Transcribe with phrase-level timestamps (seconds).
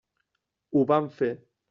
[0.73, 1.33] Ho vam fer.